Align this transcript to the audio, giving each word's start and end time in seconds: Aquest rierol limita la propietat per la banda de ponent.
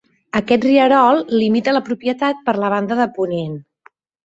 Aquest 0.37 0.63
rierol 0.67 1.21
limita 1.41 1.77
la 1.77 1.83
propietat 1.91 2.43
per 2.49 2.57
la 2.65 2.73
banda 2.77 3.01
de 3.03 3.09
ponent. 3.21 3.57